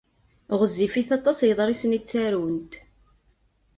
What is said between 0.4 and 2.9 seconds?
Ɣezzifit aṭas yeḍrisen i ttarunt.